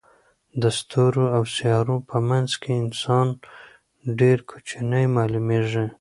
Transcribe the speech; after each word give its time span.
د 0.61 0.63
ستورو 0.79 1.25
او 1.35 1.43
سیارو 1.55 1.97
په 2.09 2.17
منځ 2.29 2.51
کې 2.61 2.71
انسان 2.83 3.27
ډېر 4.19 4.37
کوچنی 4.49 5.05
معلومېږي. 5.15 5.85